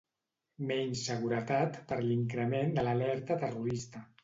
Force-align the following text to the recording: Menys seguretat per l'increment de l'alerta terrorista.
Menys 0.71 1.03
seguretat 1.09 1.77
per 1.93 1.99
l'increment 2.07 2.75
de 2.81 2.89
l'alerta 2.91 3.41
terrorista. 3.47 4.07